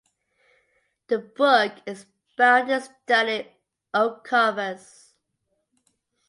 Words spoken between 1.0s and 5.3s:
The book is bound in sturdy oak covers.